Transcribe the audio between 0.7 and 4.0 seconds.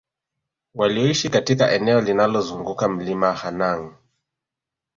walioishi katika eneo linalozunguka Mlima Hanang